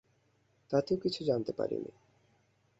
[0.71, 1.91] তাতেও কিছু জানতে পারিনি।